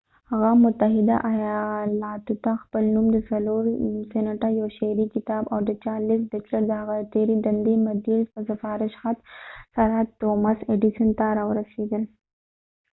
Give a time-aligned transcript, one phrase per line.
[0.31, 3.63] هغه متحده ایالاتو ته پخپل نوم د څلور
[4.13, 8.37] سینټه، یو شعري کتاب او د چارلیس بچلر د هغه د تېرې دندې مدیر د
[8.49, 9.17] سفارش خط
[9.75, 12.03] سره توماس ایډیسن thomas edison ته راورسیدل